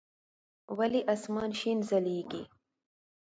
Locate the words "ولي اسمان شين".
0.77-1.79